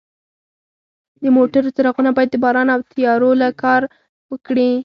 د 1.23 1.25
موټرو 1.35 1.73
څراغونه 1.75 2.11
باید 2.15 2.29
د 2.31 2.35
باران 2.43 2.67
او 2.75 2.81
تیارو 2.91 3.31
کې 3.41 3.49
کار 3.63 3.81
وکړي. 4.31 4.71